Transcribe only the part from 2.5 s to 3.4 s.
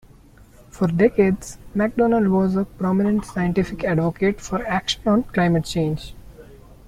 a prominent